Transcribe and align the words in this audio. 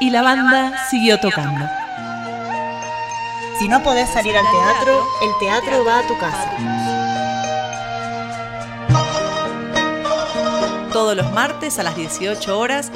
y 0.00 0.10
la 0.10 0.22
banda 0.22 0.86
siguió 0.88 1.18
tocando. 1.20 1.66
Si 3.58 3.68
no 3.68 3.82
podés 3.82 4.08
salir 4.08 4.36
al 4.36 4.44
teatro, 4.44 5.04
el 5.22 5.30
teatro 5.40 5.84
va 5.84 5.98
a 5.98 6.06
tu 6.06 6.16
casa. 6.18 6.50
Todos 10.92 11.16
los 11.16 11.32
martes 11.32 11.78
a 11.78 11.82
las 11.82 11.96
18 11.96 12.58
horas 12.58 12.92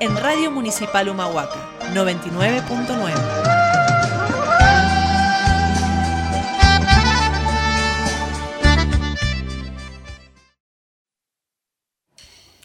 en 0.00 0.16
Radio 0.16 0.50
Municipal 0.50 1.08
Humahuaca 1.08 1.58
99.9. 1.92 3.12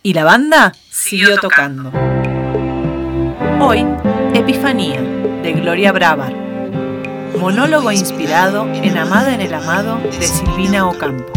Y 0.03 0.13
la 0.13 0.23
banda 0.23 0.73
siguió 0.89 1.37
tocando. 1.37 1.91
Hoy, 3.63 3.85
Epifanía, 4.33 4.99
de 5.43 5.53
Gloria 5.53 5.91
Bravar. 5.91 6.33
Monólogo 7.39 7.91
inspirado 7.91 8.67
en 8.73 8.97
Amada 8.97 9.35
en 9.35 9.41
el 9.41 9.53
Amado 9.53 9.99
de 9.99 10.23
Silvina 10.23 10.89
Ocampo. 10.89 11.31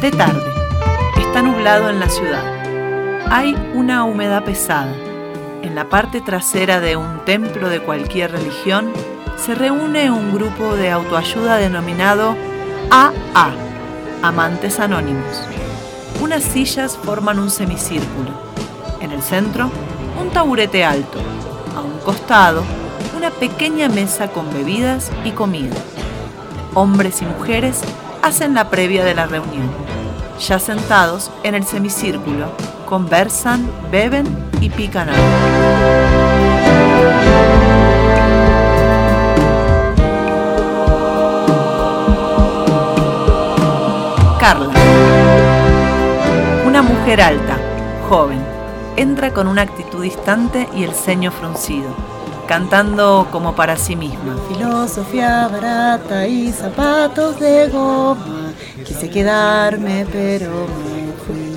De 0.00 0.10
tarde. 0.10 0.50
Está 1.20 1.42
nublado 1.42 1.90
en 1.90 2.00
la 2.00 2.08
ciudad. 2.08 2.42
Hay 3.30 3.54
una 3.74 4.04
humedad 4.04 4.42
pesada. 4.42 4.94
En 5.60 5.74
la 5.74 5.90
parte 5.90 6.22
trasera 6.22 6.80
de 6.80 6.96
un 6.96 7.26
templo 7.26 7.68
de 7.68 7.80
cualquier 7.80 8.32
religión 8.32 8.90
se 9.36 9.54
reúne 9.54 10.10
un 10.10 10.32
grupo 10.32 10.76
de 10.76 10.90
autoayuda 10.90 11.58
denominado 11.58 12.34
AA, 12.90 13.52
Amantes 14.22 14.78
Anónimos. 14.78 15.42
Unas 16.20 16.44
sillas 16.44 16.96
forman 16.96 17.40
un 17.40 17.50
semicírculo. 17.50 18.30
En 19.00 19.10
el 19.10 19.20
centro, 19.20 19.68
un 20.20 20.30
taburete 20.30 20.84
alto. 20.84 21.18
A 21.76 21.80
un 21.80 21.98
costado, 22.04 22.62
una 23.16 23.30
pequeña 23.30 23.88
mesa 23.88 24.28
con 24.28 24.52
bebidas 24.54 25.10
y 25.24 25.32
comida. 25.32 25.74
Hombres 26.74 27.20
y 27.20 27.24
mujeres 27.24 27.80
hacen 28.22 28.54
la 28.54 28.70
previa 28.70 29.04
de 29.04 29.16
la 29.16 29.26
reunión. 29.26 29.68
Ya 30.40 30.60
sentados 30.60 31.32
en 31.42 31.56
el 31.56 31.64
semicírculo, 31.64 32.52
conversan, 32.88 33.68
beben 33.90 34.26
y 34.60 34.70
pican 34.70 35.08
algo. 35.08 35.22
Carla. 44.42 44.72
Una 46.66 46.82
mujer 46.82 47.20
alta, 47.20 47.56
joven, 48.08 48.44
entra 48.96 49.32
con 49.32 49.46
una 49.46 49.62
actitud 49.62 50.02
distante 50.02 50.68
y 50.74 50.82
el 50.82 50.92
ceño 50.94 51.30
fruncido, 51.30 51.94
cantando 52.48 53.28
como 53.30 53.54
para 53.54 53.76
sí 53.76 53.94
misma. 53.94 54.34
Filosofía 54.48 55.46
barata 55.46 56.26
y 56.26 56.50
zapatos 56.50 57.38
de 57.38 57.68
goma. 57.68 58.52
Quise 58.84 59.08
quedarme, 59.10 60.06
pero 60.10 60.50
me 60.50 61.12
fui. 61.24 61.54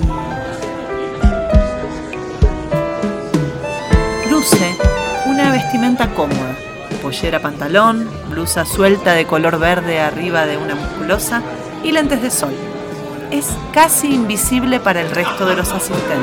Luce 4.30 4.76
una 5.26 5.50
vestimenta 5.50 6.06
cómoda, 6.14 6.54
pollera 7.02 7.40
pantalón, 7.40 8.08
blusa 8.30 8.64
suelta 8.64 9.14
de 9.14 9.26
color 9.26 9.58
verde 9.58 9.98
arriba 9.98 10.46
de 10.46 10.56
una 10.56 10.76
musculosa 10.76 11.42
y 11.82 11.90
lentes 11.90 12.22
de 12.22 12.30
sol. 12.30 12.54
Es 13.30 13.48
casi 13.72 14.14
invisible 14.14 14.78
para 14.80 15.00
el 15.00 15.10
resto 15.10 15.46
de 15.46 15.56
los 15.56 15.72
asistentes. 15.72 16.16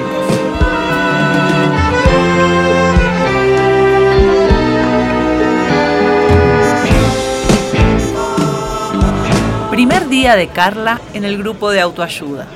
Primer 9.69 10.07
día 10.07 10.35
de 10.35 10.47
Carla 10.47 11.01
en 11.13 11.25
el 11.25 11.37
grupo 11.37 11.71
de 11.71 11.81
autoayuda. 11.81 12.47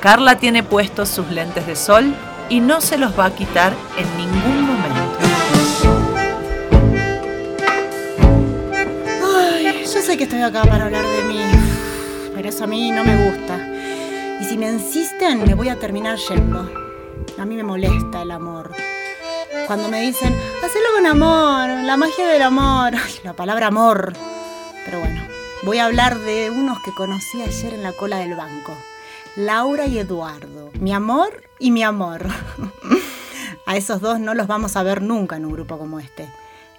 Carla 0.00 0.38
tiene 0.38 0.62
puestos 0.62 1.08
sus 1.08 1.28
lentes 1.30 1.66
de 1.66 1.74
sol 1.74 2.14
y 2.48 2.60
no 2.60 2.80
se 2.80 2.98
los 2.98 3.18
va 3.18 3.26
a 3.26 3.34
quitar 3.34 3.74
en 3.98 4.16
ningún 4.16 4.62
momento. 4.62 5.18
Ay, 9.24 9.82
yo 9.82 10.02
sé 10.02 10.16
que 10.16 10.24
estoy 10.24 10.42
acá 10.42 10.62
para 10.62 10.84
hablar 10.84 11.04
de 11.04 11.24
mí, 11.24 11.40
pero 12.34 12.48
eso 12.48 12.64
a 12.64 12.66
mí 12.68 12.92
no 12.92 13.02
me 13.02 13.24
gusta. 13.24 13.77
Y 14.40 14.44
si 14.44 14.56
me 14.56 14.70
insisten, 14.70 15.44
me 15.44 15.54
voy 15.54 15.68
a 15.68 15.78
terminar 15.78 16.16
yendo. 16.16 16.70
A 17.38 17.44
mí 17.44 17.56
me 17.56 17.64
molesta 17.64 18.22
el 18.22 18.30
amor. 18.30 18.72
Cuando 19.66 19.88
me 19.88 20.00
dicen, 20.00 20.34
hacelo 20.64 20.86
con 20.94 21.06
amor, 21.06 21.68
la 21.84 21.96
magia 21.96 22.26
del 22.28 22.42
amor. 22.42 22.92
La 23.24 23.32
palabra 23.34 23.66
amor. 23.66 24.12
Pero 24.84 25.00
bueno, 25.00 25.22
voy 25.64 25.78
a 25.78 25.86
hablar 25.86 26.18
de 26.18 26.50
unos 26.50 26.80
que 26.82 26.94
conocí 26.94 27.42
ayer 27.42 27.74
en 27.74 27.82
la 27.82 27.92
cola 27.92 28.18
del 28.18 28.34
banco. 28.34 28.76
Laura 29.36 29.86
y 29.86 29.98
Eduardo. 29.98 30.70
Mi 30.80 30.92
amor 30.92 31.42
y 31.58 31.70
mi 31.70 31.82
amor. 31.82 32.26
a 33.66 33.76
esos 33.76 34.00
dos 34.00 34.20
no 34.20 34.34
los 34.34 34.46
vamos 34.46 34.76
a 34.76 34.82
ver 34.82 35.02
nunca 35.02 35.36
en 35.36 35.46
un 35.46 35.52
grupo 35.52 35.78
como 35.78 36.00
este. 36.00 36.28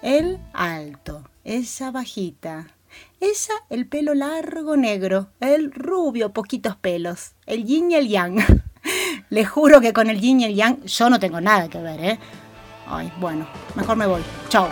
Él 0.02 0.38
alto, 0.52 1.22
ella 1.44 1.90
bajita. 1.90 2.68
Ella 3.22 3.52
el 3.68 3.86
pelo 3.86 4.14
largo 4.14 4.78
negro, 4.78 5.28
él 5.40 5.72
rubio, 5.72 6.32
poquitos 6.32 6.76
pelos. 6.76 7.32
El 7.44 7.66
yin 7.66 7.90
y 7.90 7.96
el 7.96 8.08
yang. 8.08 8.38
Le 9.28 9.44
juro 9.44 9.82
que 9.82 9.92
con 9.92 10.08
el 10.08 10.18
yin 10.18 10.40
y 10.40 10.44
el 10.46 10.54
yang 10.54 10.82
yo 10.84 11.10
no 11.10 11.20
tengo 11.20 11.38
nada 11.38 11.68
que 11.68 11.82
ver, 11.82 12.00
¿eh? 12.02 12.18
Ay, 12.86 13.12
bueno, 13.20 13.46
mejor 13.74 13.96
me 13.98 14.06
voy. 14.06 14.22
Chao. 14.48 14.70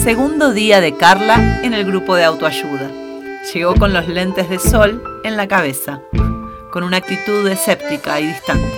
Segundo 0.00 0.52
día 0.52 0.80
de 0.80 0.96
Carla 0.96 1.60
en 1.64 1.74
el 1.74 1.84
grupo 1.84 2.14
de 2.14 2.22
autoayuda. 2.22 2.88
Llegó 3.52 3.74
con 3.74 3.92
los 3.92 4.06
lentes 4.06 4.48
de 4.48 4.60
sol 4.60 5.02
en 5.24 5.36
la 5.36 5.48
cabeza, 5.48 6.02
con 6.78 6.84
una 6.84 6.98
actitud 6.98 7.44
escéptica 7.48 8.20
y 8.20 8.28
distante. 8.28 8.70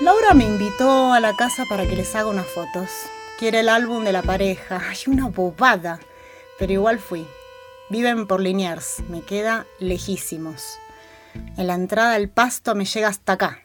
Laura 0.00 0.34
me 0.34 0.44
invitó 0.44 1.12
a 1.12 1.18
la 1.18 1.34
casa 1.34 1.64
para 1.68 1.84
que 1.84 1.96
les 1.96 2.14
haga 2.14 2.28
unas 2.28 2.46
fotos. 2.46 2.88
Quiere 3.40 3.58
el 3.58 3.70
álbum 3.70 4.04
de 4.04 4.12
la 4.12 4.22
pareja. 4.22 4.80
Ay, 4.88 4.98
una 5.08 5.26
bobada. 5.26 5.98
Pero 6.60 6.74
igual 6.74 7.00
fui. 7.00 7.26
Viven 7.90 8.28
por 8.28 8.40
Liniers. 8.40 9.00
Me 9.08 9.20
queda 9.20 9.66
lejísimos. 9.80 10.78
En 11.56 11.66
la 11.66 11.74
entrada 11.74 12.14
el 12.14 12.28
pasto 12.28 12.76
me 12.76 12.84
llega 12.84 13.08
hasta 13.08 13.32
acá. 13.32 13.64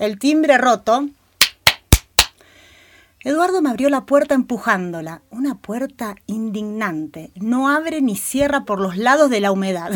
El 0.00 0.18
timbre 0.18 0.58
roto. 0.58 1.08
Eduardo 3.28 3.60
me 3.60 3.68
abrió 3.68 3.90
la 3.90 4.06
puerta 4.06 4.34
empujándola. 4.34 5.20
Una 5.28 5.54
puerta 5.56 6.16
indignante. 6.24 7.30
No 7.34 7.68
abre 7.68 8.00
ni 8.00 8.16
cierra 8.16 8.64
por 8.64 8.80
los 8.80 8.96
lados 8.96 9.28
de 9.28 9.40
la 9.40 9.52
humedad. 9.52 9.90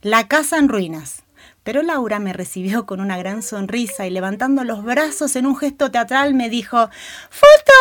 La 0.00 0.28
casa 0.28 0.58
en 0.58 0.68
ruinas. 0.68 1.24
Pero 1.64 1.82
Laura 1.82 2.20
me 2.20 2.32
recibió 2.32 2.86
con 2.86 3.00
una 3.00 3.18
gran 3.18 3.42
sonrisa 3.42 4.06
y 4.06 4.10
levantando 4.10 4.62
los 4.62 4.84
brazos 4.84 5.34
en 5.34 5.46
un 5.46 5.56
gesto 5.56 5.90
teatral 5.90 6.34
me 6.34 6.48
dijo 6.48 6.88
¡Foto! 7.30 7.72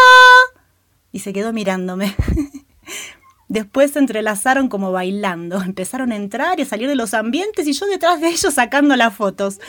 Y 1.11 1.19
se 1.19 1.31
quedó 1.31 1.53
mirándome. 1.53 2.15
Después 3.49 3.91
se 3.91 3.99
entrelazaron 3.99 4.67
como 4.67 4.91
bailando. 4.91 5.61
Empezaron 5.63 6.11
a 6.11 6.15
entrar 6.15 6.59
y 6.59 6.63
a 6.63 6.65
salir 6.65 6.87
de 6.87 6.95
los 6.95 7.13
ambientes 7.13 7.67
y 7.67 7.73
yo 7.73 7.85
detrás 7.85 8.21
de 8.21 8.29
ellos 8.29 8.53
sacando 8.53 8.95
las 8.95 9.15
fotos. 9.15 9.59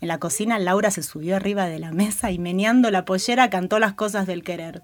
En 0.00 0.08
la 0.08 0.18
cocina 0.18 0.58
Laura 0.58 0.90
se 0.90 1.02
subió 1.02 1.36
arriba 1.36 1.66
de 1.66 1.78
la 1.78 1.92
mesa 1.92 2.30
y 2.30 2.38
meneando 2.38 2.90
la 2.90 3.04
pollera 3.04 3.50
cantó 3.50 3.78
las 3.78 3.94
cosas 3.94 4.26
del 4.26 4.42
querer. 4.42 4.82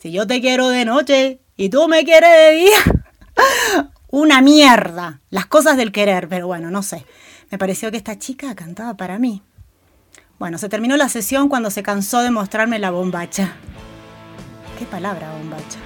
Si 0.00 0.12
yo 0.12 0.26
te 0.26 0.40
quiero 0.40 0.68
de 0.68 0.84
noche 0.84 1.40
y 1.56 1.68
tú 1.70 1.88
me 1.88 2.04
quieres 2.04 2.30
de 2.30 2.50
día. 2.52 3.90
Una 4.10 4.40
mierda. 4.40 5.20
Las 5.30 5.46
cosas 5.46 5.76
del 5.76 5.92
querer, 5.92 6.28
pero 6.28 6.46
bueno, 6.46 6.70
no 6.70 6.82
sé. 6.82 7.04
Me 7.50 7.58
pareció 7.58 7.90
que 7.90 7.96
esta 7.96 8.18
chica 8.18 8.54
cantaba 8.54 8.96
para 8.96 9.18
mí. 9.18 9.42
Bueno, 10.38 10.56
se 10.58 10.68
terminó 10.68 10.96
la 10.96 11.08
sesión 11.08 11.48
cuando 11.48 11.70
se 11.70 11.82
cansó 11.82 12.22
de 12.22 12.30
mostrarme 12.30 12.78
la 12.78 12.90
bombacha. 12.90 13.56
¿Qué 14.78 14.84
palabra 14.86 15.32
bombacha? 15.32 15.78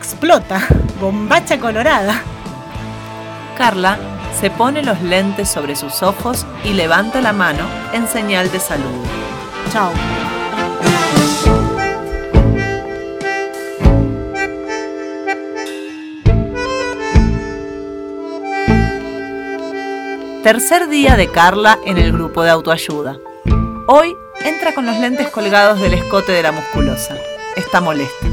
Explota, 0.00 0.66
bombacha 0.98 1.60
colorada. 1.60 2.22
Carla 3.58 3.98
se 4.40 4.48
pone 4.48 4.82
los 4.82 5.02
lentes 5.02 5.50
sobre 5.50 5.76
sus 5.76 6.02
ojos 6.02 6.46
y 6.64 6.72
levanta 6.72 7.20
la 7.20 7.34
mano 7.34 7.64
en 7.92 8.08
señal 8.08 8.50
de 8.50 8.60
saludo. 8.60 8.88
Chao. 9.70 9.92
Tercer 20.42 20.88
día 20.88 21.16
de 21.16 21.30
Carla 21.30 21.78
en 21.84 21.98
el 21.98 22.10
grupo 22.12 22.42
de 22.42 22.48
autoayuda. 22.48 23.18
Hoy 23.86 24.16
entra 24.46 24.74
con 24.74 24.86
los 24.86 24.96
lentes 24.96 25.28
colgados 25.28 25.78
del 25.78 25.92
escote 25.92 26.32
de 26.32 26.42
la 26.42 26.52
musculosa. 26.52 27.16
Está 27.54 27.82
molesta. 27.82 28.29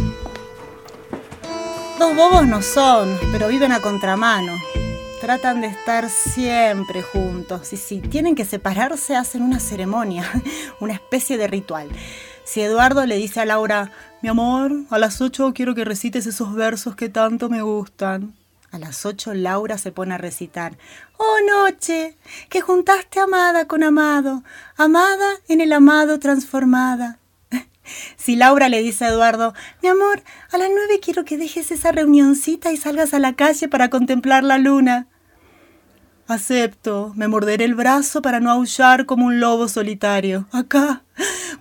Dos 2.00 2.16
bobos 2.16 2.48
no 2.48 2.62
son, 2.62 3.18
pero 3.32 3.48
viven 3.48 3.72
a 3.72 3.82
contramano. 3.82 4.54
Tratan 5.20 5.62
de 5.62 5.68
estar 5.68 6.12
siempre 6.12 7.02
juntos 7.02 7.74
y 7.74 7.78
si 7.78 8.02
tienen 8.02 8.36
que 8.36 8.46
separarse 8.46 9.16
hacen 9.16 9.42
una 9.42 9.60
ceremonia, 9.60 10.24
una 10.80 10.94
especie 10.94 11.40
de 11.40 11.48
ritual. 11.48 11.90
Si 12.44 12.62
Eduardo 12.62 13.04
le 13.08 13.16
dice 13.16 13.40
a 13.40 13.46
Laura, 13.46 13.92
mi 14.22 14.30
amor, 14.30 14.72
a 14.92 15.00
las 15.00 15.22
ocho 15.22 15.54
quiero 15.56 15.74
que 15.74 15.86
recites 15.86 16.28
esos 16.28 16.54
versos 16.54 16.96
que 16.96 17.10
tanto 17.10 17.50
me 17.50 17.64
gustan. 17.64 18.36
A 18.70 18.78
las 18.78 19.04
ocho 19.08 19.34
Laura 19.34 19.80
se 19.80 19.92
pone 19.92 20.14
a 20.14 20.20
recitar. 20.20 20.78
Oh 21.18 21.38
noche, 21.50 22.16
que 22.50 22.62
juntaste 22.62 23.20
amada 23.20 23.66
con 23.66 23.82
amado, 23.82 24.44
amada 24.76 25.32
en 25.48 25.62
el 25.62 25.74
amado 25.74 26.20
transformada. 26.20 27.18
Si 28.16 28.36
Laura 28.36 28.70
le 28.70 28.82
dice 28.82 29.06
a 29.06 29.10
Eduardo, 29.10 29.54
mi 29.82 29.90
amor, 29.90 30.24
a 30.52 30.58
las 30.58 30.70
nueve 30.70 31.00
quiero 31.02 31.26
que 31.26 31.38
dejes 31.38 31.72
esa 31.72 31.92
reunioncita 31.92 32.72
y 32.72 32.78
salgas 32.78 33.14
a 33.14 33.20
la 33.20 33.34
calle 33.34 33.68
para 33.68 33.90
contemplar 33.90 34.44
la 34.44 34.58
luna. 34.58 35.08
Acepto, 36.28 37.14
me 37.16 37.30
morderé 37.30 37.64
el 37.64 37.74
brazo 37.74 38.22
para 38.22 38.42
no 38.42 38.52
aullar 38.52 39.06
como 39.06 39.26
un 39.26 39.40
lobo 39.40 39.70
solitario. 39.70 40.46
Acá, 40.52 41.04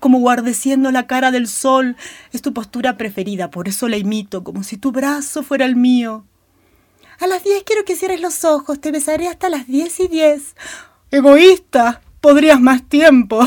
como 0.01 0.19
guardeciendo 0.19 0.91
la 0.91 1.07
cara 1.07 1.31
del 1.31 1.47
sol, 1.47 1.97
es 2.33 2.43
tu 2.43 2.53
postura 2.53 2.97
preferida, 2.97 3.49
por 3.51 3.69
eso 3.69 3.89
la 3.89 3.97
imito, 3.97 4.43
como 4.43 4.65
si 4.65 4.77
tu 4.77 4.91
brazo 4.91 5.45
fuera 5.45 5.67
el 5.67 5.77
mío. 5.77 6.25
A 7.21 7.29
las 7.29 7.45
diez 7.45 7.63
quiero 7.63 7.85
que 7.85 7.95
cierres 7.95 8.21
los 8.21 8.45
ojos, 8.45 8.81
te 8.81 8.91
besaré 8.91 9.29
hasta 9.29 9.49
las 9.49 9.69
diez 9.69 10.01
y 10.01 10.09
diez. 10.09 10.57
Egoísta, 11.13 12.03
podrías 12.21 12.61
más 12.61 12.83
tiempo. 12.83 13.41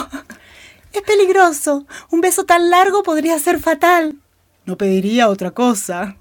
Es 0.94 1.02
peligroso. 1.02 1.86
Un 2.10 2.22
beso 2.22 2.46
tan 2.46 2.70
largo 2.70 3.04
podría 3.04 3.38
ser 3.40 3.60
fatal. 3.60 4.18
No 4.66 4.78
pediría 4.78 5.30
otra 5.30 5.52
cosa. 5.52 6.18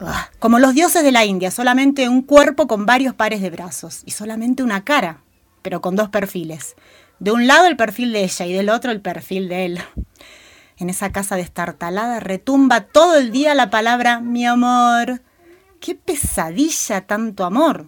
Ah, 0.00 0.30
como 0.38 0.58
los 0.58 0.74
dioses 0.74 1.02
de 1.02 1.12
la 1.12 1.24
India, 1.24 1.50
solamente 1.50 2.08
un 2.08 2.22
cuerpo 2.22 2.66
con 2.66 2.86
varios 2.86 3.14
pares 3.14 3.40
de 3.40 3.50
brazos 3.50 4.02
y 4.04 4.10
solamente 4.10 4.62
una 4.62 4.84
cara, 4.84 5.22
pero 5.62 5.80
con 5.80 5.96
dos 5.96 6.08
perfiles. 6.08 6.74
De 7.20 7.30
un 7.30 7.46
lado 7.46 7.66
el 7.66 7.76
perfil 7.76 8.12
de 8.12 8.24
ella 8.24 8.46
y 8.46 8.52
del 8.52 8.70
otro 8.70 8.90
el 8.90 9.00
perfil 9.00 9.48
de 9.48 9.66
él. 9.66 9.80
En 10.76 10.90
esa 10.90 11.12
casa 11.12 11.36
destartalada 11.36 12.18
retumba 12.18 12.82
todo 12.82 13.16
el 13.16 13.30
día 13.30 13.54
la 13.54 13.70
palabra 13.70 14.20
mi 14.20 14.44
amor. 14.44 15.22
Qué 15.80 15.94
pesadilla 15.94 17.06
tanto 17.06 17.44
amor. 17.44 17.86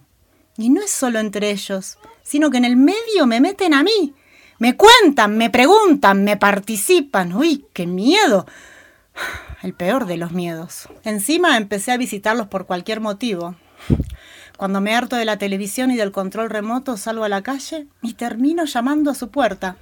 Y 0.57 0.71
no 0.71 0.81
es 0.83 0.91
solo 0.91 1.19
entre 1.19 1.51
ellos, 1.51 1.99
sino 2.23 2.51
que 2.51 2.59
en 2.59 2.65
el 2.65 2.77
medio 2.77 3.27
me 3.27 3.41
meten 3.41 3.75
a 3.75 3.83
mí. 3.83 4.15
Me 4.59 4.77
cuentan, 4.77 5.37
me 5.37 5.51
preguntan, 5.51 6.25
me 6.25 6.37
participan. 6.37 7.35
Uy, 7.35 7.67
qué 7.75 7.87
miedo. 7.87 8.47
El 9.63 9.75
peor 9.75 10.07
de 10.07 10.17
los 10.17 10.33
miedos. 10.33 10.89
Encima 11.05 11.57
empecé 11.57 11.93
a 11.93 11.99
visitarlos 11.99 12.47
por 12.47 12.67
cualquier 12.67 13.01
motivo. 13.01 13.55
Cuando 14.57 14.81
me 14.81 14.95
harto 14.95 15.17
de 15.17 15.27
la 15.27 15.37
televisión 15.37 15.91
y 15.91 15.97
del 15.97 16.13
control 16.13 16.49
remoto, 16.49 16.97
salgo 16.97 17.25
a 17.25 17.29
la 17.29 17.43
calle 17.43 17.87
y 18.01 18.15
termino 18.15 18.65
llamando 18.65 19.11
a 19.11 19.15
su 19.15 19.31
puerta. 19.31 19.77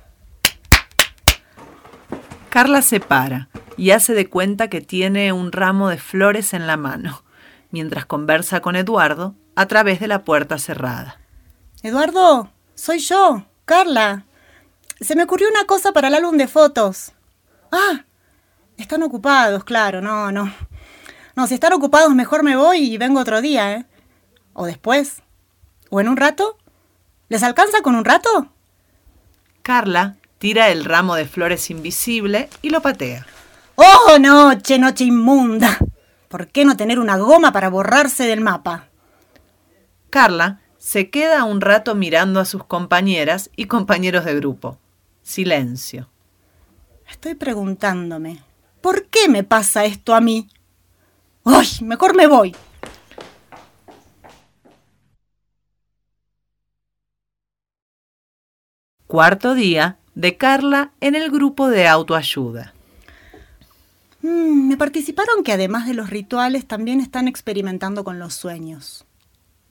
Carla 2.50 2.82
se 2.82 2.98
para 3.00 3.48
y 3.76 3.90
hace 3.90 4.14
de 4.14 4.28
cuenta 4.28 4.68
que 4.68 4.80
tiene 4.80 5.32
un 5.32 5.52
ramo 5.52 5.88
de 5.88 5.98
flores 5.98 6.54
en 6.54 6.66
la 6.66 6.76
mano, 6.76 7.22
mientras 7.70 8.06
conversa 8.06 8.60
con 8.60 8.74
Eduardo 8.74 9.34
a 9.54 9.66
través 9.66 10.00
de 10.00 10.08
la 10.08 10.24
puerta 10.24 10.58
cerrada. 10.58 11.20
Eduardo, 11.82 12.50
soy 12.74 12.98
yo, 12.98 13.46
Carla. 13.64 14.24
Se 15.00 15.16
me 15.16 15.24
ocurrió 15.24 15.48
una 15.48 15.64
cosa 15.64 15.92
para 15.92 16.08
el 16.08 16.14
álbum 16.14 16.36
de 16.36 16.48
fotos. 16.48 17.12
Ah, 17.72 18.04
están 18.76 19.02
ocupados, 19.02 19.64
claro, 19.64 20.00
no, 20.00 20.30
no. 20.30 20.52
No, 21.36 21.46
si 21.46 21.54
están 21.54 21.72
ocupados 21.72 22.14
mejor 22.14 22.42
me 22.42 22.56
voy 22.56 22.92
y 22.92 22.98
vengo 22.98 23.20
otro 23.20 23.40
día, 23.40 23.72
¿eh? 23.72 23.86
O 24.52 24.66
después. 24.66 25.22
O 25.90 26.00
en 26.00 26.08
un 26.08 26.16
rato. 26.16 26.56
¿Les 27.28 27.42
alcanza 27.42 27.82
con 27.82 27.96
un 27.96 28.04
rato? 28.04 28.52
Carla 29.62 30.16
tira 30.38 30.68
el 30.68 30.84
ramo 30.84 31.16
de 31.16 31.24
flores 31.24 31.70
invisible 31.70 32.48
y 32.62 32.70
lo 32.70 32.82
patea. 32.82 33.26
¡Oh, 33.76 34.18
noche, 34.20 34.78
noche 34.78 35.04
inmunda! 35.04 35.78
¿Por 36.28 36.48
qué 36.48 36.64
no 36.64 36.76
tener 36.76 36.98
una 36.98 37.16
goma 37.16 37.50
para 37.52 37.68
borrarse 37.68 38.26
del 38.26 38.40
mapa? 38.40 38.88
Carla 40.10 40.60
se 40.78 41.10
queda 41.10 41.44
un 41.44 41.60
rato 41.60 41.94
mirando 41.94 42.40
a 42.40 42.44
sus 42.44 42.64
compañeras 42.64 43.50
y 43.56 43.66
compañeros 43.66 44.24
de 44.24 44.36
grupo. 44.36 44.78
Silencio. 45.24 46.10
Estoy 47.10 47.34
preguntándome, 47.34 48.42
¿por 48.82 49.06
qué 49.06 49.28
me 49.30 49.42
pasa 49.42 49.86
esto 49.86 50.14
a 50.14 50.20
mí? 50.20 50.48
¡Ay! 51.44 51.66
Mejor 51.80 52.14
me 52.14 52.26
voy. 52.26 52.54
Cuarto 59.06 59.54
día 59.54 59.98
de 60.14 60.36
Carla 60.36 60.92
en 61.00 61.14
el 61.14 61.30
grupo 61.30 61.68
de 61.68 61.88
autoayuda. 61.88 62.74
Mm, 64.20 64.68
me 64.68 64.76
participaron 64.76 65.42
que 65.42 65.52
además 65.52 65.86
de 65.86 65.94
los 65.94 66.10
rituales 66.10 66.66
también 66.66 67.00
están 67.00 67.28
experimentando 67.28 68.04
con 68.04 68.18
los 68.18 68.34
sueños. 68.34 69.06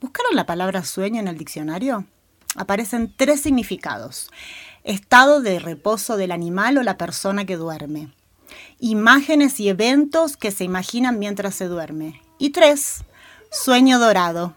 ¿Buscaron 0.00 0.34
la 0.34 0.46
palabra 0.46 0.82
sueño 0.82 1.20
en 1.20 1.28
el 1.28 1.38
diccionario? 1.38 2.06
Aparecen 2.56 3.12
tres 3.16 3.40
significados 3.40 4.30
estado 4.84 5.40
de 5.40 5.58
reposo 5.58 6.16
del 6.16 6.30
animal 6.30 6.78
o 6.78 6.82
la 6.82 6.96
persona 6.96 7.44
que 7.44 7.56
duerme. 7.56 8.12
Imágenes 8.78 9.58
y 9.58 9.68
eventos 9.68 10.36
que 10.36 10.50
se 10.50 10.64
imaginan 10.64 11.18
mientras 11.18 11.54
se 11.54 11.66
duerme. 11.66 12.22
Y 12.38 12.50
tres, 12.50 13.04
sueño 13.50 13.98
dorado. 13.98 14.54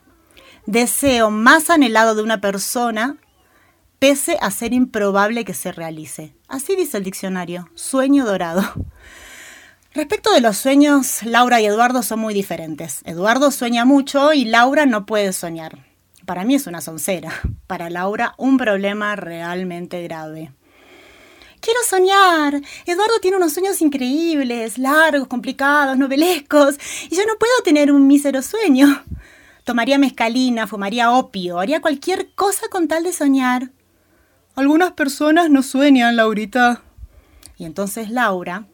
Deseo 0.66 1.32
más 1.32 1.70
anhelado 1.70 2.14
de 2.14 2.24
una 2.24 2.42
persona 2.42 3.18
pese 4.00 4.38
a 4.42 4.52
ser 4.52 4.74
improbable 4.74 5.46
que 5.46 5.54
se 5.54 5.72
realice. 5.72 6.36
Así 6.48 6.76
dice 6.76 6.98
el 6.98 7.04
diccionario, 7.04 7.70
sueño 7.74 8.26
dorado. 8.26 8.62
Respecto 9.94 10.32
de 10.32 10.42
los 10.42 10.58
sueños, 10.58 11.24
Laura 11.24 11.60
y 11.62 11.66
Eduardo 11.66 12.04
son 12.04 12.20
muy 12.20 12.34
diferentes. 12.34 13.02
Eduardo 13.06 13.50
sueña 13.50 13.86
mucho 13.86 14.34
y 14.34 14.46
Laura 14.46 14.86
no 14.86 15.06
puede 15.06 15.34
soñar. 15.34 15.87
Para 16.28 16.44
mí 16.44 16.56
es 16.56 16.68
una 16.68 16.82
soncera. 16.82 17.32
Para 17.68 17.90
Laura, 17.90 18.36
un 18.38 18.58
problema 18.58 19.16
realmente 19.16 20.04
grave. 20.04 20.52
Quiero 21.62 21.80
soñar. 21.88 22.62
Eduardo 22.86 23.22
tiene 23.22 23.38
unos 23.38 23.54
sueños 23.54 23.82
increíbles, 23.82 24.78
largos, 24.78 25.30
complicados, 25.30 25.98
novelescos, 25.98 26.76
y 27.10 27.16
yo 27.16 27.26
no 27.26 27.38
puedo 27.40 27.54
tener 27.64 27.94
un 27.94 28.08
mísero 28.08 28.42
sueño. 28.42 29.06
Tomaría 29.64 29.98
mezcalina, 29.98 30.68
fumaría 30.68 31.14
opio, 31.14 31.60
haría 31.60 31.80
cualquier 31.80 32.34
cosa 32.36 32.68
con 32.70 32.90
tal 32.90 33.06
de 33.06 33.14
soñar. 33.14 33.72
Algunas 34.54 34.92
personas 34.92 35.50
no 35.50 35.64
sueñan, 35.64 36.18
Laurita. 36.18 36.82
Y 37.58 37.64
entonces 37.64 38.10
Laura 38.10 38.68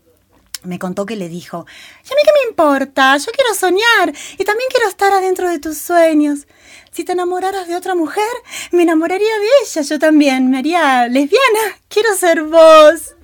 me 0.63 0.79
contó 0.79 1.05
que 1.05 1.15
le 1.15 1.29
dijo, 1.29 1.67
¿y 2.03 2.07
a 2.07 2.15
mí 2.15 2.21
qué 2.23 2.31
me 2.41 2.49
importa? 2.49 3.15
Yo 3.17 3.31
quiero 3.31 3.53
soñar 3.53 4.11
y 4.39 4.43
también 4.43 4.69
quiero 4.71 4.87
estar 4.87 5.13
adentro 5.13 5.47
de 5.49 5.59
tus 5.59 5.77
sueños. 5.77 6.47
Si 6.93 7.03
te 7.03 7.13
enamoraras 7.13 7.67
de 7.67 7.75
otra 7.75 7.95
mujer, 7.95 8.23
me 8.71 8.83
enamoraría 8.83 9.39
de 9.39 9.47
ella 9.65 9.81
yo 9.81 9.97
también, 9.97 10.51
me 10.51 10.59
haría 10.59 11.07
lesbiana. 11.07 11.79
Quiero 11.87 12.15
ser 12.15 12.43
vos. 12.43 13.15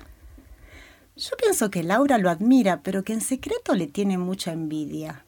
Yo 1.14 1.36
pienso 1.36 1.70
que 1.70 1.84
Laura 1.84 2.18
lo 2.18 2.30
admira, 2.30 2.80
pero 2.82 3.04
que 3.04 3.12
en 3.12 3.20
secreto 3.20 3.74
le 3.74 3.86
tiene 3.86 4.18
mucha 4.18 4.50
envidia. 4.50 5.24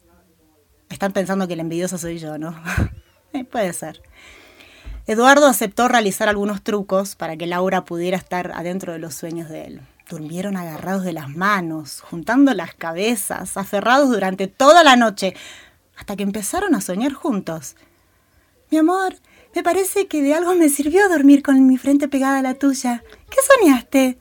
Están 0.90 1.12
pensando 1.12 1.46
que 1.46 1.54
la 1.54 1.62
envidiosa 1.62 1.98
soy 1.98 2.18
yo, 2.18 2.36
¿no? 2.38 2.54
Eh, 3.34 3.44
puede 3.44 3.72
ser. 3.72 4.02
Eduardo 5.06 5.46
aceptó 5.46 5.88
realizar 5.88 6.28
algunos 6.28 6.62
trucos 6.62 7.16
para 7.16 7.34
que 7.38 7.46
Laura 7.46 7.86
pudiera 7.86 8.18
estar 8.18 8.52
adentro 8.54 8.92
de 8.92 8.98
los 8.98 9.14
sueños 9.14 9.48
de 9.48 9.64
él. 9.64 9.80
Durmieron 10.10 10.58
agarrados 10.58 11.02
de 11.02 11.14
las 11.14 11.30
manos, 11.30 12.02
juntando 12.02 12.52
las 12.52 12.74
cabezas, 12.74 13.56
aferrados 13.56 14.10
durante 14.10 14.48
toda 14.48 14.84
la 14.84 14.96
noche, 14.96 15.34
hasta 15.96 16.14
que 16.14 16.24
empezaron 16.24 16.74
a 16.74 16.82
soñar 16.82 17.14
juntos. 17.14 17.74
Mi 18.72 18.78
amor, 18.78 19.16
me 19.54 19.62
parece 19.62 20.06
que 20.06 20.22
de 20.22 20.32
algo 20.32 20.54
me 20.54 20.70
sirvió 20.70 21.06
dormir 21.10 21.42
con 21.42 21.66
mi 21.66 21.76
frente 21.76 22.08
pegada 22.08 22.38
a 22.38 22.42
la 22.42 22.54
tuya. 22.54 23.04
¿Qué 23.28 23.36
soñaste? 23.60 24.16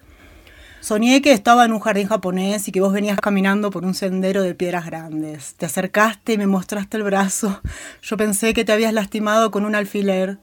Soñé 0.81 1.21
que 1.21 1.31
estaba 1.31 1.63
en 1.63 1.71
un 1.71 1.79
jardín 1.79 2.09
japonés 2.09 2.67
y 2.67 2.73
que 2.73 2.81
vos 2.81 2.91
venías 2.91 3.17
caminando 3.21 3.71
por 3.71 3.85
un 3.85 3.93
sendero 3.93 4.43
de 4.43 4.53
piedras 4.53 4.85
grandes. 4.85 5.53
Te 5.55 5.67
acercaste 5.67 6.33
y 6.33 6.37
me 6.37 6.47
mostraste 6.47 6.97
el 6.97 7.03
brazo. 7.03 7.61
Yo 8.01 8.17
pensé 8.17 8.53
que 8.53 8.65
te 8.65 8.73
habías 8.73 8.91
lastimado 8.91 9.51
con 9.51 9.63
un 9.63 9.73
alfiler. 9.73 10.37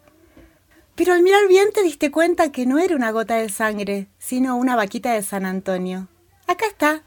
Pero 0.95 1.13
al 1.13 1.23
mirar 1.23 1.47
bien 1.47 1.69
te 1.75 1.83
diste 1.83 2.11
cuenta 2.11 2.51
que 2.51 2.65
no 2.65 2.79
era 2.79 2.97
una 2.97 3.11
gota 3.11 3.35
de 3.35 3.51
sangre, 3.51 4.09
sino 4.17 4.57
una 4.57 4.75
vaquita 4.75 5.13
de 5.13 5.23
San 5.23 5.45
Antonio. 5.45 6.09
Acá 6.47 6.65
está. 6.67 7.03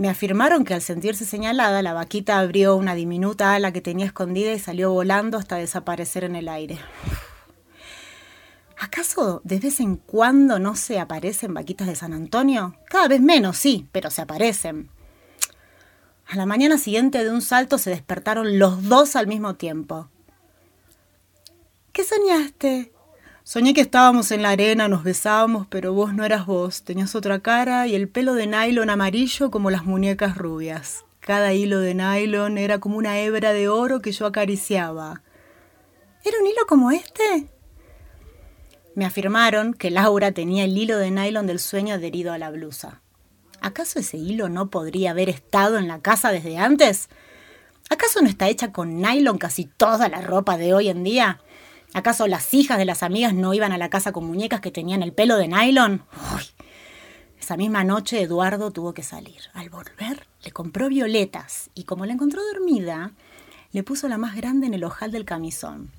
Me 0.00 0.08
afirmaron 0.08 0.64
que 0.64 0.72
al 0.72 0.80
sentirse 0.80 1.26
señalada, 1.26 1.82
la 1.82 1.92
vaquita 1.92 2.38
abrió 2.38 2.74
una 2.74 2.94
diminuta 2.94 3.52
ala 3.52 3.70
que 3.70 3.82
tenía 3.82 4.06
escondida 4.06 4.50
y 4.50 4.58
salió 4.58 4.90
volando 4.90 5.36
hasta 5.36 5.56
desaparecer 5.56 6.24
en 6.24 6.36
el 6.36 6.48
aire. 6.48 6.78
¿Acaso 8.78 9.42
de 9.44 9.58
vez 9.58 9.78
en 9.78 9.96
cuando 9.96 10.58
no 10.58 10.74
se 10.74 10.98
aparecen 10.98 11.52
vaquitas 11.52 11.86
de 11.86 11.96
San 11.96 12.14
Antonio? 12.14 12.76
Cada 12.86 13.08
vez 13.08 13.20
menos, 13.20 13.58
sí, 13.58 13.88
pero 13.92 14.08
se 14.08 14.22
aparecen. 14.22 14.88
A 16.26 16.34
la 16.34 16.46
mañana 16.46 16.78
siguiente 16.78 17.22
de 17.22 17.30
un 17.30 17.42
salto 17.42 17.76
se 17.76 17.90
despertaron 17.90 18.58
los 18.58 18.84
dos 18.84 19.16
al 19.16 19.26
mismo 19.26 19.56
tiempo. 19.56 20.08
¿Qué 21.92 22.04
soñaste? 22.04 22.90
Soñé 23.42 23.72
que 23.72 23.80
estábamos 23.80 24.30
en 24.32 24.42
la 24.42 24.50
arena, 24.50 24.86
nos 24.86 25.02
besábamos, 25.02 25.66
pero 25.66 25.94
vos 25.94 26.12
no 26.14 26.24
eras 26.24 26.46
vos. 26.46 26.82
Tenías 26.82 27.14
otra 27.14 27.40
cara 27.40 27.86
y 27.86 27.94
el 27.94 28.08
pelo 28.08 28.34
de 28.34 28.46
nylon 28.46 28.90
amarillo 28.90 29.50
como 29.50 29.70
las 29.70 29.84
muñecas 29.84 30.36
rubias. 30.36 31.04
Cada 31.20 31.52
hilo 31.54 31.80
de 31.80 31.94
nylon 31.94 32.58
era 32.58 32.78
como 32.78 32.98
una 32.98 33.18
hebra 33.18 33.52
de 33.52 33.68
oro 33.68 34.00
que 34.00 34.12
yo 34.12 34.26
acariciaba. 34.26 35.22
¿Era 36.22 36.38
un 36.38 36.46
hilo 36.46 36.66
como 36.68 36.90
este? 36.90 37.48
Me 38.94 39.06
afirmaron 39.06 39.72
que 39.72 39.90
Laura 39.90 40.32
tenía 40.32 40.64
el 40.64 40.76
hilo 40.76 40.98
de 40.98 41.10
nylon 41.10 41.46
del 41.46 41.60
sueño 41.60 41.94
adherido 41.94 42.32
a 42.32 42.38
la 42.38 42.50
blusa. 42.50 43.00
¿Acaso 43.62 43.98
ese 43.98 44.18
hilo 44.18 44.48
no 44.48 44.68
podría 44.68 45.12
haber 45.12 45.30
estado 45.30 45.78
en 45.78 45.88
la 45.88 46.00
casa 46.00 46.30
desde 46.30 46.58
antes? 46.58 47.08
¿Acaso 47.88 48.20
no 48.20 48.28
está 48.28 48.48
hecha 48.48 48.70
con 48.72 49.00
nylon 49.00 49.38
casi 49.38 49.64
toda 49.64 50.08
la 50.08 50.20
ropa 50.20 50.58
de 50.58 50.74
hoy 50.74 50.88
en 50.88 51.04
día? 51.04 51.40
¿Acaso 51.92 52.28
las 52.28 52.54
hijas 52.54 52.78
de 52.78 52.84
las 52.84 53.02
amigas 53.02 53.34
no 53.34 53.52
iban 53.52 53.72
a 53.72 53.78
la 53.78 53.90
casa 53.90 54.12
con 54.12 54.24
muñecas 54.24 54.60
que 54.60 54.70
tenían 54.70 55.02
el 55.02 55.12
pelo 55.12 55.36
de 55.36 55.48
nylon? 55.48 56.02
Esa 57.40 57.56
misma 57.56 57.82
noche 57.82 58.22
Eduardo 58.22 58.70
tuvo 58.70 58.94
que 58.94 59.02
salir. 59.02 59.40
Al 59.54 59.70
volver, 59.70 60.26
le 60.44 60.52
compró 60.52 60.88
violetas 60.88 61.70
y 61.74 61.84
como 61.84 62.06
la 62.06 62.12
encontró 62.12 62.40
dormida, 62.52 63.12
le 63.72 63.82
puso 63.82 64.06
la 64.06 64.18
más 64.18 64.36
grande 64.36 64.68
en 64.68 64.74
el 64.74 64.84
ojal 64.84 65.10
del 65.10 65.24
camisón. 65.24 65.90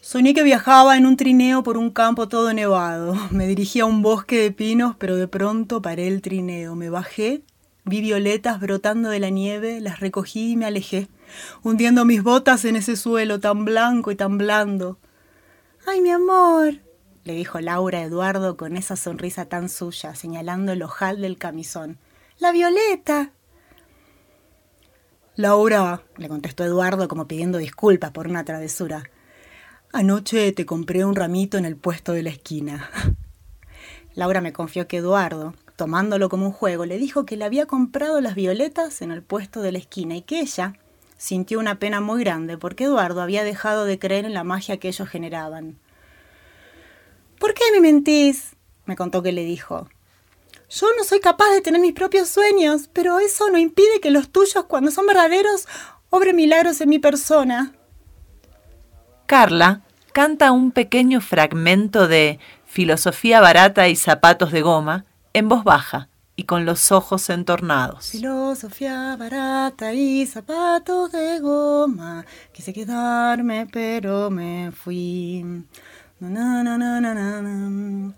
Soñé 0.00 0.32
que 0.32 0.42
viajaba 0.42 0.96
en 0.96 1.04
un 1.04 1.16
trineo 1.16 1.62
por 1.62 1.76
un 1.76 1.90
campo 1.90 2.28
todo 2.28 2.54
nevado. 2.54 3.14
Me 3.30 3.46
dirigía 3.46 3.82
a 3.82 3.86
un 3.86 4.00
bosque 4.00 4.40
de 4.40 4.52
pinos, 4.52 4.96
pero 4.96 5.16
de 5.16 5.28
pronto 5.28 5.82
paré 5.82 6.06
el 6.06 6.22
trineo. 6.22 6.74
Me 6.74 6.88
bajé, 6.88 7.42
vi 7.84 8.00
violetas 8.00 8.60
brotando 8.60 9.10
de 9.10 9.20
la 9.20 9.28
nieve, 9.28 9.80
las 9.80 10.00
recogí 10.00 10.52
y 10.52 10.56
me 10.56 10.64
alejé, 10.64 11.08
hundiendo 11.62 12.04
mis 12.04 12.22
botas 12.22 12.64
en 12.64 12.76
ese 12.76 12.96
suelo 12.96 13.40
tan 13.40 13.64
blanco 13.64 14.10
y 14.10 14.16
tan 14.16 14.38
blando. 14.38 14.98
¡Ay, 15.86 16.00
mi 16.00 16.10
amor! 16.10 16.74
le 17.24 17.34
dijo 17.34 17.60
Laura 17.60 17.98
a 17.98 18.02
Eduardo 18.02 18.56
con 18.56 18.76
esa 18.76 18.96
sonrisa 18.96 19.44
tan 19.44 19.68
suya, 19.68 20.14
señalando 20.14 20.72
el 20.72 20.82
ojal 20.82 21.20
del 21.20 21.36
camisón. 21.36 21.98
¡La 22.38 22.52
violeta! 22.52 23.32
Laura, 25.36 26.02
le 26.16 26.28
contestó 26.28 26.64
Eduardo 26.64 27.06
como 27.06 27.28
pidiendo 27.28 27.58
disculpas 27.58 28.12
por 28.12 28.28
una 28.28 28.44
travesura. 28.44 29.04
Anoche 29.92 30.52
te 30.52 30.66
compré 30.66 31.04
un 31.04 31.14
ramito 31.14 31.58
en 31.58 31.64
el 31.64 31.76
puesto 31.76 32.12
de 32.12 32.22
la 32.22 32.30
esquina. 32.30 32.88
Laura 34.14 34.40
me 34.40 34.52
confió 34.52 34.88
que 34.88 34.96
Eduardo, 34.96 35.54
tomándolo 35.76 36.28
como 36.28 36.46
un 36.46 36.52
juego, 36.52 36.86
le 36.86 36.98
dijo 36.98 37.24
que 37.24 37.36
le 37.36 37.44
había 37.44 37.66
comprado 37.66 38.20
las 38.20 38.34
violetas 38.34 39.00
en 39.02 39.12
el 39.12 39.22
puesto 39.22 39.60
de 39.60 39.72
la 39.72 39.78
esquina 39.78 40.16
y 40.16 40.22
que 40.22 40.40
ella 40.40 40.74
sintió 41.18 41.58
una 41.58 41.78
pena 41.78 42.00
muy 42.00 42.24
grande 42.24 42.56
porque 42.56 42.84
Eduardo 42.84 43.20
había 43.20 43.44
dejado 43.44 43.84
de 43.84 43.98
creer 43.98 44.24
en 44.24 44.32
la 44.32 44.44
magia 44.44 44.78
que 44.78 44.88
ellos 44.88 45.08
generaban. 45.08 45.78
¿Por 47.38 47.52
qué 47.52 47.64
me 47.72 47.80
mentís? 47.80 48.56
me 48.86 48.96
contó 48.96 49.22
que 49.22 49.32
le 49.32 49.44
dijo. 49.44 49.88
Yo 50.70 50.86
no 50.96 51.04
soy 51.04 51.20
capaz 51.20 51.50
de 51.50 51.60
tener 51.60 51.80
mis 51.80 51.92
propios 51.92 52.28
sueños, 52.28 52.88
pero 52.92 53.20
eso 53.20 53.50
no 53.50 53.58
impide 53.58 54.00
que 54.00 54.10
los 54.10 54.30
tuyos, 54.30 54.64
cuando 54.64 54.90
son 54.90 55.06
verdaderos, 55.06 55.66
obren 56.08 56.36
milagros 56.36 56.80
en 56.80 56.88
mi 56.88 56.98
persona. 56.98 57.72
Carla 59.26 59.82
canta 60.12 60.52
un 60.52 60.72
pequeño 60.72 61.20
fragmento 61.20 62.08
de 62.08 62.38
Filosofía 62.64 63.40
barata 63.40 63.88
y 63.88 63.96
zapatos 63.96 64.52
de 64.52 64.62
goma 64.62 65.04
en 65.32 65.48
voz 65.48 65.64
baja 65.64 66.08
y 66.38 66.44
con 66.44 66.64
los 66.64 66.92
ojos 66.92 67.30
entornados. 67.30 68.10
Filosofía 68.10 69.16
barata 69.16 69.92
y 69.92 70.24
zapatos 70.24 71.10
de 71.10 71.40
goma, 71.40 72.24
quise 72.52 72.72
quedarme 72.72 73.66
pero 73.72 74.30
me 74.30 74.70
fui. 74.70 75.44
en 76.20 78.14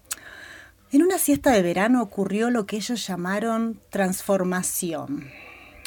una 0.93 1.17
siesta 1.17 1.53
de 1.53 1.63
verano 1.63 2.03
ocurrió 2.03 2.51
lo 2.51 2.67
que 2.67 2.77
ellos 2.77 3.07
llamaron 3.07 3.81
transformación. 3.89 5.31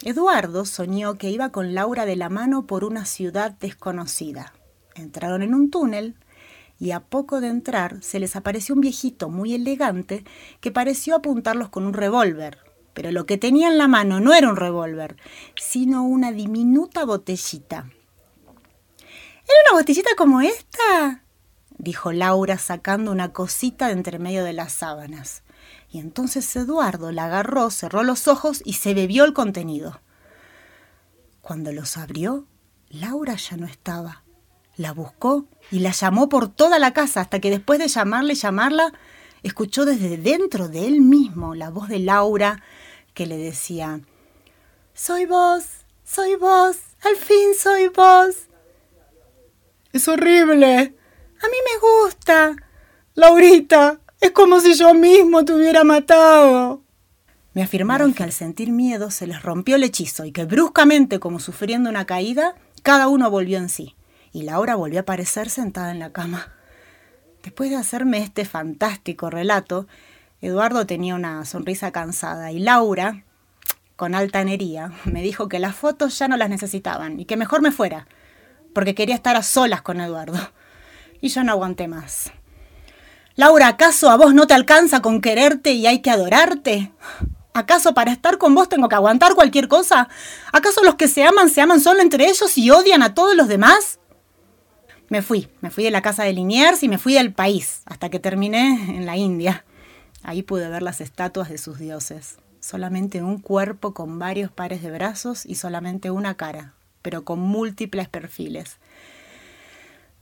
Eduardo 0.04 0.66
soñó 0.66 1.20
que 1.20 1.30
iba 1.30 1.52
con 1.52 1.76
Laura 1.76 2.08
de 2.08 2.16
la 2.16 2.30
mano 2.30 2.66
por 2.66 2.84
una 2.84 3.06
ciudad 3.06 3.52
desconocida. 3.52 4.54
Entraron 4.96 5.44
en 5.44 5.54
un 5.54 5.70
túnel 5.70 6.16
y 6.84 6.92
a 6.92 7.00
poco 7.00 7.40
de 7.40 7.48
entrar 7.48 8.04
se 8.04 8.20
les 8.20 8.36
apareció 8.36 8.76
un 8.76 8.82
viejito 8.82 9.30
muy 9.30 9.54
elegante 9.54 10.26
que 10.60 10.70
pareció 10.70 11.16
apuntarlos 11.16 11.70
con 11.70 11.86
un 11.86 11.94
revólver. 11.94 12.58
Pero 12.94 13.10
lo 13.14 13.26
que 13.26 13.38
tenía 13.38 13.70
en 13.70 13.78
la 13.78 13.88
mano 13.88 14.20
no 14.20 14.34
era 14.34 14.50
un 14.50 14.58
revólver, 14.58 15.16
sino 15.56 16.04
una 16.04 16.34
diminuta 16.34 17.06
botellita. 17.06 17.90
¿Era 18.58 19.58
una 19.70 19.80
botellita 19.80 20.10
como 20.18 20.42
esta? 20.42 21.24
dijo 21.78 22.12
Laura 22.12 22.58
sacando 22.58 23.14
una 23.14 23.32
cosita 23.32 23.88
de 23.88 23.94
entre 23.94 24.20
medio 24.20 24.44
de 24.44 24.52
las 24.52 24.74
sábanas. 24.74 25.44
Y 25.90 26.00
entonces 26.00 26.54
Eduardo 26.54 27.14
la 27.14 27.28
agarró, 27.28 27.72
cerró 27.72 28.04
los 28.04 28.28
ojos 28.28 28.62
y 28.66 28.74
se 28.74 28.94
bebió 28.94 29.24
el 29.24 29.32
contenido. 29.32 30.02
Cuando 31.42 31.72
los 31.72 31.96
abrió, 31.96 32.46
Laura 32.90 33.36
ya 33.36 33.56
no 33.56 33.68
estaba. 33.68 34.23
La 34.76 34.92
buscó 34.92 35.46
y 35.70 35.80
la 35.80 35.92
llamó 35.92 36.30
por 36.30 36.48
toda 36.48 36.80
la 36.80 36.94
casa 36.94 37.22
hasta 37.22 37.40
que 37.40 37.52
después 37.52 37.78
de 37.78 37.88
llamarle 37.88 38.34
y 38.34 38.38
llamarla, 38.38 38.92
escuchó 39.44 39.86
desde 39.86 40.18
dentro 40.18 40.68
de 40.68 40.88
él 40.88 41.00
mismo 41.00 41.54
la 41.54 41.70
voz 41.70 41.90
de 41.90 42.00
Laura 42.00 42.64
que 43.14 43.28
le 43.28 43.38
decía, 43.38 44.02
Soy 44.96 45.28
vos, 45.28 45.64
soy 46.04 46.36
vos, 46.38 46.78
al 47.04 47.16
fin 47.16 47.54
soy 47.56 47.90
vos. 47.90 48.48
Es 49.92 50.08
horrible. 50.08 50.76
A 50.76 51.48
mí 51.48 51.58
me 51.72 51.80
gusta. 51.80 52.56
Laurita, 53.14 54.00
es 54.20 54.32
como 54.32 54.60
si 54.60 54.74
yo 54.74 54.96
mismo 54.96 55.46
te 55.46 55.54
hubiera 55.54 55.84
matado. 55.84 56.82
Me 57.54 57.62
afirmaron 57.62 58.16
que 58.16 58.24
al 58.24 58.32
sentir 58.32 58.72
miedo 58.72 59.12
se 59.12 59.28
les 59.28 59.44
rompió 59.44 59.76
el 59.76 59.84
hechizo 59.84 60.26
y 60.26 60.32
que 60.32 60.46
bruscamente, 60.46 61.20
como 61.20 61.40
sufriendo 61.40 61.92
una 61.92 62.06
caída, 62.06 62.56
cada 62.82 63.08
uno 63.08 63.30
volvió 63.30 63.60
en 63.60 63.70
sí 63.70 63.96
y 64.34 64.42
Laura 64.42 64.76
volvió 64.76 65.00
a 65.00 65.04
aparecer 65.04 65.50
sentada 65.50 65.92
en 65.92 66.00
la 66.00 66.12
cama. 66.12 66.52
Después 67.44 67.70
de 67.70 67.76
hacerme 67.78 68.18
este 68.18 68.46
fantástico 68.46 69.30
relato, 69.30 69.88
Eduardo 70.42 70.86
tenía 70.86 71.16
una 71.16 71.46
sonrisa 71.46 71.92
cansada 71.92 72.52
y 72.52 72.60
Laura, 72.60 73.24
con 73.96 74.16
altanería, 74.16 74.92
me 75.06 75.22
dijo 75.22 75.48
que 75.48 75.60
las 75.60 75.76
fotos 75.76 76.18
ya 76.18 76.28
no 76.28 76.36
las 76.36 76.50
necesitaban 76.50 77.20
y 77.20 77.26
que 77.26 77.38
mejor 77.38 77.62
me 77.62 77.72
fuera, 77.72 78.08
porque 78.74 78.96
quería 78.96 79.16
estar 79.16 79.36
a 79.36 79.44
solas 79.44 79.84
con 79.84 80.02
Eduardo. 80.02 80.40
Y 81.22 81.30
yo 81.30 81.44
no 81.44 81.54
aguanté 81.54 81.88
más. 81.88 82.34
Laura, 83.36 83.68
¿acaso 83.68 84.10
a 84.10 84.18
vos 84.18 84.34
no 84.34 84.46
te 84.46 84.54
alcanza 84.54 85.02
con 85.02 85.22
quererte 85.22 85.72
y 85.72 85.88
hay 85.88 86.02
que 86.02 86.10
adorarte? 86.10 86.92
¿Acaso 87.54 87.94
para 87.94 88.12
estar 88.12 88.40
con 88.40 88.56
vos 88.56 88.68
tengo 88.68 88.90
que 88.90 88.96
aguantar 88.96 89.36
cualquier 89.36 89.68
cosa? 89.68 90.10
¿Acaso 90.52 90.84
los 90.84 90.96
que 90.96 91.08
se 91.08 91.24
aman 91.24 91.50
se 91.50 91.62
aman 91.62 91.80
solo 91.80 92.02
entre 92.02 92.26
ellos 92.26 92.58
y 92.58 92.72
odian 92.72 93.04
a 93.04 93.14
todos 93.14 93.36
los 93.36 93.48
demás? 93.48 94.00
Me 95.10 95.22
fui, 95.22 95.48
me 95.62 95.70
fui 95.70 95.84
de 95.84 95.92
la 95.92 96.02
casa 96.02 96.24
de 96.24 96.34
Liniers 96.34 96.84
y 96.84 96.90
me 96.90 96.98
fui 96.98 97.14
del 97.14 97.34
país, 97.34 97.82
hasta 97.86 98.10
que 98.10 98.20
terminé 98.20 98.98
en 98.98 99.06
la 99.06 99.18
India. 99.18 99.66
Ahí 100.24 100.42
pude 100.42 100.70
ver 100.70 100.82
las 100.82 101.02
estatuas 101.02 101.50
de 101.50 101.58
sus 101.58 101.80
dioses. 101.80 102.38
Solamente 102.60 103.22
un 103.22 103.40
cuerpo 103.40 103.94
con 103.94 104.18
varios 104.20 104.52
pares 104.52 104.82
de 104.82 104.92
brazos 104.92 105.46
y 105.46 105.56
solamente 105.56 106.12
una 106.12 106.36
cara, 106.36 106.74
pero 107.02 107.26
con 107.26 107.40
múltiples 107.40 108.08
perfiles. 108.08 108.78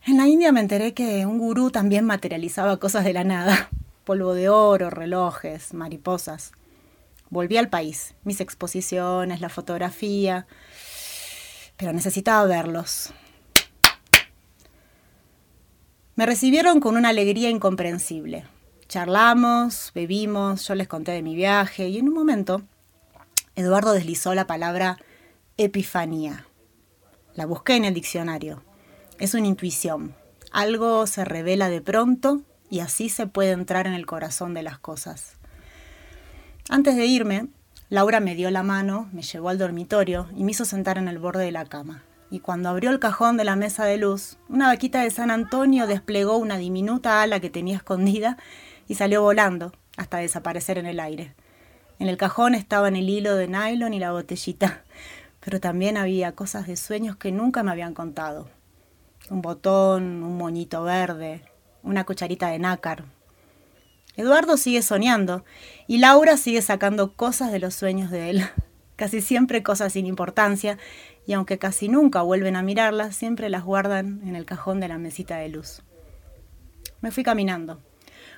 En 0.05 0.17
la 0.17 0.27
India 0.27 0.51
me 0.51 0.59
enteré 0.61 0.95
que 0.95 1.27
un 1.27 1.37
gurú 1.37 1.69
también 1.69 2.05
materializaba 2.05 2.77
cosas 2.77 3.03
de 3.03 3.13
la 3.13 3.23
nada. 3.23 3.69
Polvo 4.03 4.33
de 4.33 4.49
oro, 4.49 4.89
relojes, 4.89 5.75
mariposas. 5.75 6.53
Volví 7.29 7.57
al 7.57 7.69
país, 7.69 8.15
mis 8.23 8.41
exposiciones, 8.41 9.39
la 9.39 9.49
fotografía, 9.49 10.47
pero 11.77 11.93
necesitaba 11.93 12.43
verlos, 12.45 13.13
me 16.15 16.25
recibieron 16.25 16.79
con 16.79 16.97
una 16.97 17.09
alegría 17.09 17.49
incomprensible. 17.49 18.45
Charlamos, 18.87 19.91
bebimos, 19.95 20.67
yo 20.67 20.75
les 20.75 20.87
conté 20.87 21.11
de 21.13 21.21
mi 21.21 21.35
viaje 21.35 21.87
y 21.87 21.97
en 21.97 22.09
un 22.09 22.13
momento 22.13 22.61
Eduardo 23.55 23.93
deslizó 23.93 24.33
la 24.33 24.47
palabra 24.47 24.97
epifanía. 25.57 26.47
La 27.33 27.45
busqué 27.45 27.75
en 27.75 27.85
el 27.85 27.93
diccionario. 27.93 28.63
Es 29.19 29.33
una 29.33 29.47
intuición. 29.47 30.15
Algo 30.51 31.07
se 31.07 31.23
revela 31.23 31.69
de 31.69 31.81
pronto 31.81 32.41
y 32.69 32.79
así 32.79 33.07
se 33.07 33.27
puede 33.27 33.51
entrar 33.51 33.87
en 33.87 33.93
el 33.93 34.05
corazón 34.05 34.53
de 34.53 34.63
las 34.63 34.79
cosas. 34.79 35.37
Antes 36.69 36.95
de 36.95 37.05
irme, 37.05 37.47
Laura 37.89 38.19
me 38.19 38.35
dio 38.35 38.49
la 38.51 38.63
mano, 38.63 39.09
me 39.11 39.21
llevó 39.21 39.49
al 39.49 39.57
dormitorio 39.57 40.29
y 40.35 40.43
me 40.43 40.51
hizo 40.51 40.65
sentar 40.65 40.97
en 40.97 41.07
el 41.07 41.19
borde 41.19 41.43
de 41.43 41.51
la 41.51 41.65
cama. 41.65 42.03
Y 42.31 42.39
cuando 42.39 42.69
abrió 42.69 42.89
el 42.91 42.99
cajón 42.99 43.35
de 43.35 43.43
la 43.43 43.57
mesa 43.57 43.83
de 43.83 43.97
luz, 43.97 44.37
una 44.47 44.67
vaquita 44.67 45.03
de 45.03 45.11
San 45.11 45.29
Antonio 45.31 45.85
desplegó 45.85 46.37
una 46.37 46.57
diminuta 46.57 47.21
ala 47.21 47.41
que 47.41 47.49
tenía 47.49 47.75
escondida 47.75 48.37
y 48.87 48.95
salió 48.95 49.21
volando 49.21 49.73
hasta 49.97 50.17
desaparecer 50.17 50.77
en 50.77 50.85
el 50.85 51.01
aire. 51.01 51.35
En 51.99 52.07
el 52.07 52.15
cajón 52.15 52.55
estaban 52.55 52.95
el 52.95 53.09
hilo 53.09 53.35
de 53.35 53.49
nylon 53.49 53.93
y 53.93 53.99
la 53.99 54.13
botellita, 54.13 54.83
pero 55.41 55.59
también 55.59 55.97
había 55.97 56.31
cosas 56.31 56.67
de 56.67 56.77
sueños 56.77 57.17
que 57.17 57.33
nunca 57.33 57.63
me 57.63 57.71
habían 57.71 57.93
contado. 57.93 58.49
Un 59.29 59.41
botón, 59.41 60.23
un 60.23 60.37
moñito 60.37 60.83
verde, 60.83 61.43
una 61.83 62.05
cucharita 62.05 62.47
de 62.47 62.59
nácar. 62.59 63.03
Eduardo 64.15 64.55
sigue 64.55 64.81
soñando 64.81 65.43
y 65.85 65.97
Laura 65.97 66.37
sigue 66.37 66.61
sacando 66.61 67.13
cosas 67.13 67.51
de 67.51 67.59
los 67.59 67.75
sueños 67.75 68.09
de 68.09 68.29
él, 68.29 68.49
casi 69.01 69.19
siempre 69.19 69.63
cosas 69.63 69.93
sin 69.93 70.05
importancia, 70.05 70.77
y 71.25 71.33
aunque 71.33 71.57
casi 71.57 71.89
nunca 71.89 72.21
vuelven 72.21 72.55
a 72.55 72.61
mirarlas, 72.61 73.15
siempre 73.15 73.49
las 73.49 73.63
guardan 73.63 74.21
en 74.27 74.35
el 74.35 74.45
cajón 74.45 74.79
de 74.79 74.87
la 74.87 74.99
mesita 74.99 75.37
de 75.37 75.49
luz. 75.49 75.81
Me 77.01 77.09
fui 77.09 77.23
caminando. 77.23 77.81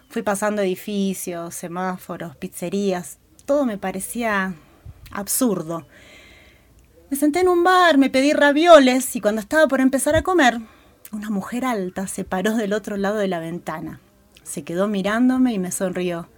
Fui 0.07 0.21
pasando 0.21 0.61
edificios, 0.61 1.53
semáforos, 1.53 2.37
pizzerías. 2.37 3.17
Todo 3.43 3.65
me 3.65 3.77
parecía 3.77 4.55
absurdo. 5.11 5.85
Me 7.09 7.17
senté 7.17 7.41
en 7.41 7.49
un 7.49 7.65
bar, 7.65 7.97
me 7.97 8.09
pedí 8.09 8.31
ravioles 8.31 9.17
y 9.17 9.19
cuando 9.19 9.41
estaba 9.41 9.67
por 9.67 9.81
empezar 9.81 10.15
a 10.15 10.21
comer, 10.21 10.61
una 11.11 11.29
mujer 11.29 11.65
alta 11.65 12.07
se 12.07 12.23
paró 12.23 12.55
del 12.55 12.71
otro 12.71 12.95
lado 12.95 13.17
de 13.17 13.27
la 13.27 13.39
ventana. 13.39 13.99
Se 14.43 14.63
quedó 14.63 14.87
mirándome 14.87 15.51
y 15.51 15.59
me 15.59 15.73
sonrió. 15.73 16.29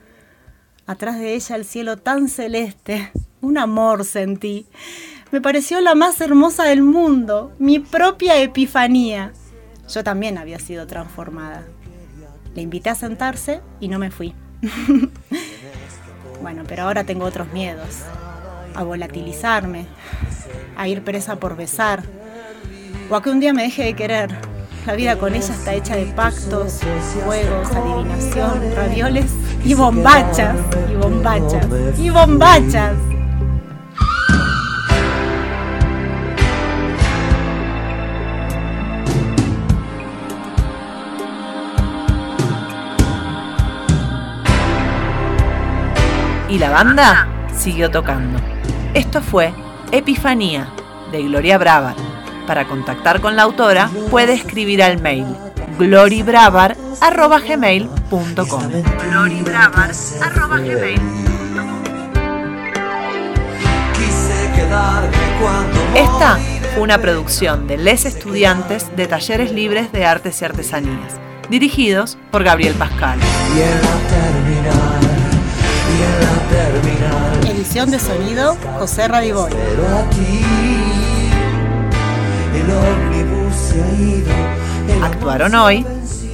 Atrás 0.87 1.19
de 1.19 1.35
ella 1.35 1.55
el 1.55 1.65
cielo 1.65 1.97
tan 1.97 2.29
celeste. 2.29 3.11
Un 3.41 3.57
amor 3.57 4.05
sentí 4.05 4.67
me 5.31 5.41
pareció 5.41 5.81
la 5.81 5.95
más 5.95 6.21
hermosa 6.21 6.63
del 6.63 6.81
mundo, 6.81 7.51
mi 7.59 7.79
propia 7.79 8.37
epifanía. 8.41 9.33
Yo 9.93 10.03
también 10.03 10.37
había 10.37 10.59
sido 10.59 10.87
transformada. 10.87 11.63
Le 12.53 12.61
invité 12.61 12.91
a 12.91 12.95
sentarse 12.95 13.59
y 13.79 13.87
no 13.87 13.99
me 13.99 14.11
fui. 14.11 14.33
bueno, 16.41 16.63
pero 16.67 16.83
ahora 16.83 17.03
tengo 17.03 17.25
otros 17.25 17.51
miedos. 17.51 18.03
A 18.75 18.83
volatilizarme, 18.83 19.87
a 20.77 20.87
ir 20.87 21.03
presa 21.03 21.37
por 21.37 21.57
besar, 21.57 22.03
o 23.09 23.15
a 23.15 23.21
que 23.21 23.29
un 23.29 23.39
día 23.39 23.51
me 23.51 23.63
deje 23.63 23.83
de 23.83 23.93
querer. 23.93 24.29
La 24.85 24.95
vida 24.95 25.17
con 25.17 25.33
ella 25.33 25.53
está 25.53 25.73
hecha 25.73 25.95
de 25.95 26.05
pactos, 26.05 26.79
juegos, 27.25 27.71
adivinación, 27.71 28.75
ravioles 28.75 29.31
y 29.65 29.73
bombachas, 29.73 30.55
y 30.91 30.95
bombachas, 30.95 31.67
y 31.99 32.09
bombachas. 32.09 32.93
y 46.47 46.59
la 46.59 46.69
banda 46.69 47.27
siguió 47.53 47.91
tocando. 47.91 48.39
Esto 48.93 49.21
fue 49.21 49.53
Epifanía 49.91 50.67
de 51.11 51.23
Gloria 51.23 51.57
Bravar. 51.57 51.95
Para 52.47 52.65
contactar 52.65 53.19
con 53.19 53.35
la 53.35 53.41
autora 53.41 53.89
puede 54.09 54.33
escribir 54.33 54.81
al 54.81 55.01
mail 55.01 55.25
gloribravar.gmail.com 55.77 58.71
Esta 65.95 66.37
fue 66.73 66.83
una 66.83 66.97
producción 66.99 67.67
de 67.67 67.77
Les 67.77 68.05
Estudiantes 68.05 68.95
de 68.95 69.07
Talleres 69.07 69.51
Libres 69.51 69.91
de 69.91 70.05
Artes 70.05 70.41
y 70.41 70.45
Artesanías, 70.45 71.13
dirigidos 71.49 72.17
por 72.31 72.43
Gabriel 72.43 72.73
Pascal. 72.75 73.19
Edición 77.49 77.91
de 77.91 77.99
sonido, 77.99 78.57
José 78.77 79.07
Radiboy. 79.07 79.51
Actuaron 85.03 85.55
hoy 85.55 85.85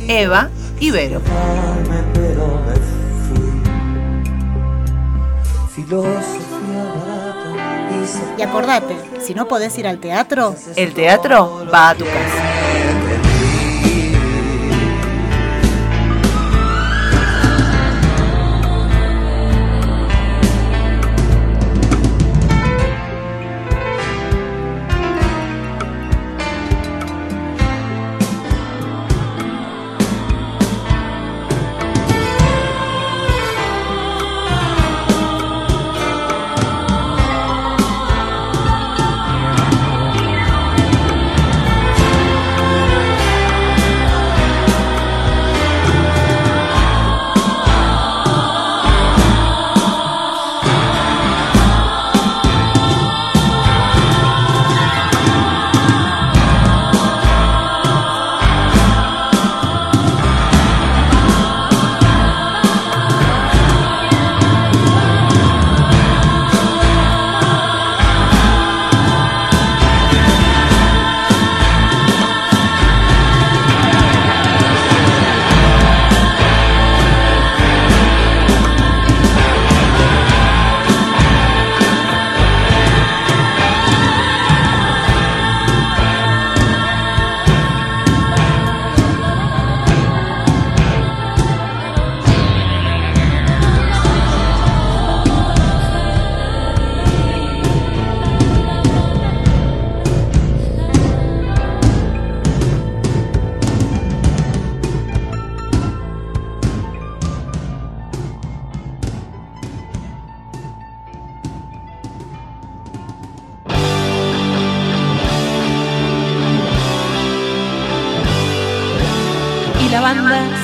Eva 0.08 0.50
y 0.80 0.92
Vero. 0.92 1.22
Y 8.38 8.42
acordate, 8.42 8.96
si 9.22 9.34
no 9.34 9.48
podés 9.48 9.78
ir 9.78 9.88
al 9.88 10.00
teatro, 10.00 10.56
el 10.76 10.94
teatro 10.94 11.68
va 11.74 11.90
a 11.90 11.96
tu 11.96 12.06
casa. 12.06 12.51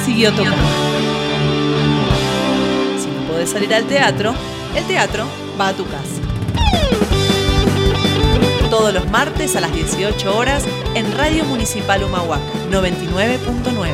Siguió 0.05 0.31
tocando. 0.31 0.57
Si 2.99 3.07
no 3.07 3.31
podés 3.31 3.49
salir 3.49 3.73
al 3.73 3.86
teatro, 3.86 4.33
el 4.75 4.83
teatro 4.86 5.25
va 5.60 5.69
a 5.69 5.73
tu 5.73 5.86
casa. 5.86 6.21
Todos 8.69 8.93
los 8.93 9.10
martes 9.10 9.55
a 9.55 9.62
las 9.62 9.73
18 9.73 10.38
horas 10.38 10.63
en 10.95 11.15
Radio 11.17 11.45
Municipal 11.45 12.03
Humahuaca 12.03 12.43
99.9. 12.69 13.93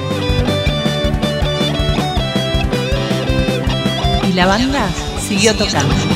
Y 4.29 4.33
la 4.33 4.47
banda 4.47 4.89
siguió 5.21 5.55
tocando. 5.55 6.12